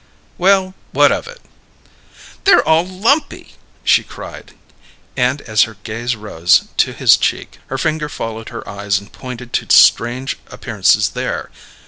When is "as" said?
5.43-5.65